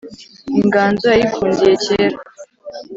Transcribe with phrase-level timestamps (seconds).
[0.59, 2.17] inganzo yayikundiye kera